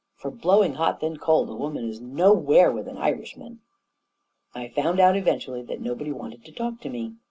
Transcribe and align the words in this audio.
For 0.15 0.31
blowing 0.31 0.73
hot, 0.73 0.99
then 0.99 1.17
cold, 1.17 1.47
a 1.51 1.53
woman 1.53 1.87
is 1.87 2.01
nowhere 2.01 2.71
with 2.71 2.87
an 2.87 2.97
Irishman 2.97 3.61
I 4.55 4.63
I 4.63 4.69
found 4.69 4.99
out, 4.99 5.15
eventually, 5.15 5.61
that 5.65 5.79
nobody 5.79 6.11
wanted 6.11 6.43
to 6.45 6.51
talk 6.51 6.81
to 6.81 6.89
me. 6.89 7.17